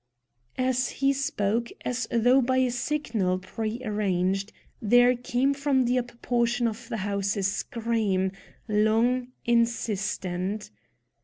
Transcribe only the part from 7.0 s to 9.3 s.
house a scream, long,